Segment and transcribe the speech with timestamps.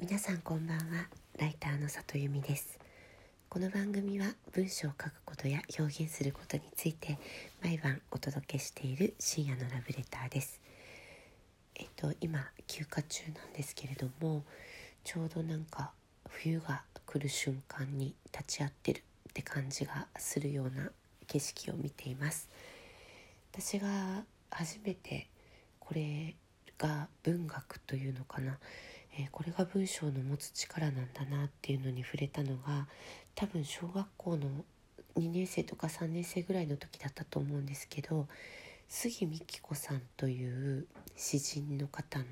[0.00, 1.08] 皆さんこんばんは。
[1.40, 2.78] ライターの里由美です。
[3.48, 7.18] この番組は文章を書くことや表現することについて
[7.64, 10.60] 毎晩お届けしている深夜のラブレターです。
[11.74, 14.44] えっと今休暇中なんですけれども
[15.02, 15.90] ちょうどなんか
[16.28, 20.92] 冬が来る瞬間に立ち会ってるって感じがするような
[21.26, 22.48] 景色を見ています。
[23.52, 25.26] 私が初めて
[25.80, 26.36] これ
[26.78, 28.58] が文学というのかな。
[29.18, 32.86] えー、これが文章の持つ力なんだなっていうのに触れたのが
[33.34, 34.48] 多分小学校の
[35.16, 38.28] 2年生とか3年生ぐらいの時だったと思うんですけど
[38.88, 40.86] 杉美紀子さんという
[41.16, 42.24] 詩人の方の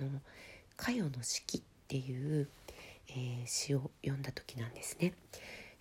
[0.76, 2.48] 「かよの式」っていう、
[3.09, 5.12] えー、詩を読んだ時なんですね。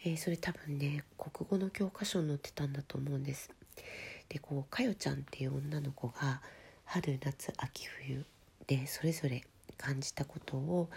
[0.04, 3.52] えー、それ多分ね国語の教科書に載ってたんだと思うんです。
[4.30, 6.42] でこうかよちゃんっていう女の子が
[6.84, 8.26] 春夏秋冬
[8.68, 9.44] でそれぞれ
[9.78, 10.90] 感じたことを、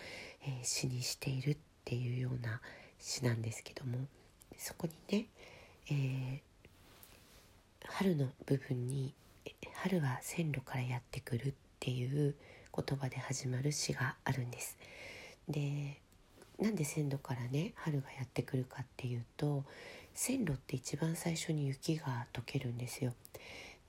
[0.43, 2.61] えー、詩にしているっていうような
[2.99, 3.99] 詩なんですけども
[4.57, 5.27] そこにね、
[5.91, 6.41] えー、
[7.87, 9.15] 春の部分に
[9.83, 12.35] 「春は線路からやってくる」っていう
[12.75, 14.77] 言葉で始まる詩があるんです。
[15.49, 16.01] で
[16.59, 19.65] なんで線路からね春がやってくるかっていうと
[20.13, 23.15] 線路って一番最初に雪が溶けるんですよ。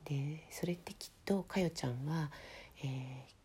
[0.05, 2.31] でそれってきっとかよちゃんは、
[2.83, 3.38] えー、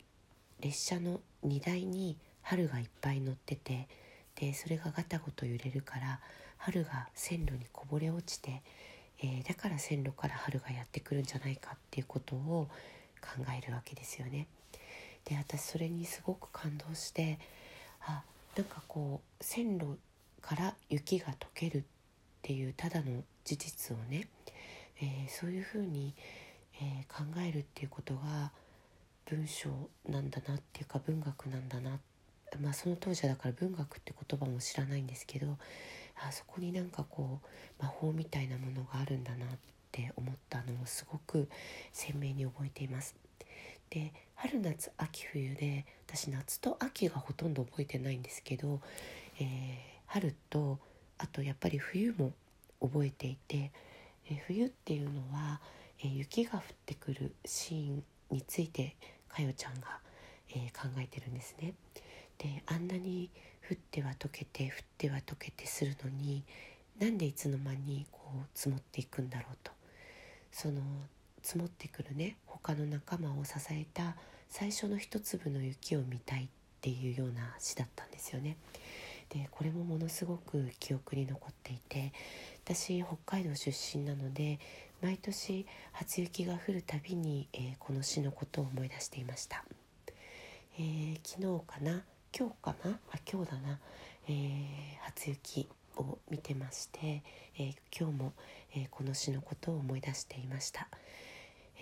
[0.64, 3.86] 列車の荷台に春がいっぱい乗ってて
[4.40, 6.20] でそれがガタゴト揺れるから
[6.56, 8.62] 春が線路にこぼれ落ちて、
[9.22, 12.68] えー、だから線路から春がやってくるんじゃないかっていうことを
[13.20, 14.46] 考えるわけですよね。
[15.26, 17.38] で私それにすごく感動して
[18.00, 18.22] あ
[18.56, 19.98] なんかこう線路
[20.40, 21.82] から雪が溶けるっ
[22.40, 24.28] ていうただの事実をね、
[25.00, 26.14] えー、そういうふうに、
[26.80, 28.50] えー、考えるっていうことが
[29.26, 29.70] 文章
[30.08, 31.98] なんだなっていうか文学なんだな
[32.60, 35.56] まあその当時はだから文学って言葉も知らないんですけど
[36.26, 39.48] あそこになんかこう魔法みたいなものがあるんだなっ
[39.90, 41.48] て思ったのをすごく
[41.92, 43.16] 鮮明に覚えています。
[43.90, 48.80] で春夏秋冬で私夏と秋がほとんど覚えてないんですけど、
[49.40, 49.44] えー、
[50.06, 50.78] 春と
[51.18, 52.32] あとやっぱり冬も
[52.80, 53.70] 覚えていて、
[54.28, 55.60] えー、冬っていうのは、
[56.00, 58.96] えー、雪が降ってくるシーンについて
[59.34, 59.98] かよちゃんが、
[60.50, 61.74] えー、考えてるんですね。
[62.38, 63.30] であんなに
[63.68, 66.44] 降っては溶けて降っては溶けてするのに
[66.98, 69.72] なんでいつの間にこう積もっていくんだろうと
[70.52, 70.80] その
[71.42, 74.16] 積もってくるね他の仲間を支えた
[74.48, 76.48] 最初の一粒の雪を見たいっ
[76.80, 78.56] ていうような詩だったんですよね。
[79.30, 82.12] でこれもものすごく記憶に残っていて
[82.64, 84.58] 私北海道出身なので
[85.04, 89.62] 毎年初雪が降るたびに、えー、この詩のことを思い出していました、
[90.78, 92.02] えー、昨日かな
[92.34, 93.78] 今日かなあ今日だな、
[94.26, 94.64] えー、
[95.02, 97.22] 初雪を見てまして、
[97.58, 98.32] え今日も、
[98.74, 100.88] えこの詩のことを思い出していました、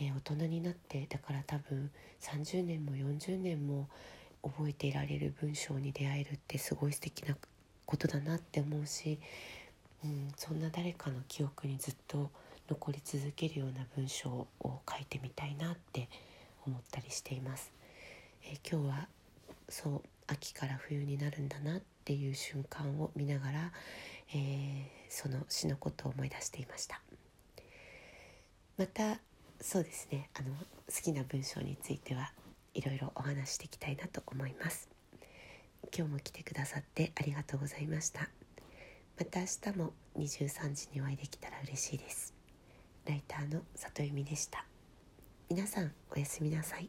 [0.01, 1.91] え大人になってだから多分
[2.21, 3.89] 30年も40年も
[4.43, 7.37] 覚えていられる文章に出会えるってすごい素敵な
[7.87, 9.21] ことだなって思うし、
[10.05, 12.31] うん、そんな誰かの記憶にずっと
[12.69, 16.09] 残り続けるような文章を書いてみたいなって
[16.67, 17.73] 思ったりしています。
[18.45, 19.09] えー、今日は
[19.69, 23.73] そう秋から冬になるんだなっていう瞬間を見ながら、
[24.35, 27.01] えー、その詩のことを思い出していました。
[28.79, 29.19] また
[29.61, 32.33] そうですねあの好きな文章については
[32.75, 34.89] いろいろお話していきたいなと思います。
[35.97, 38.29] 今日も来てくださってありがとうございました。
[39.19, 42.42] また明日も23時にお会いできたら嬉しいです。
[43.05, 44.65] ライターの里由美でした。
[45.51, 46.89] 皆さんおやすみなさい。